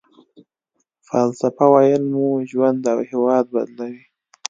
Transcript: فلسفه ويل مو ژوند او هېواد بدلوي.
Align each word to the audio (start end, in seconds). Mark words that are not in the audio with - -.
فلسفه 1.07 1.65
ويل 1.73 2.03
مو 2.13 2.25
ژوند 2.49 2.81
او 2.91 2.99
هېواد 3.09 3.45
بدلوي. 3.53 4.03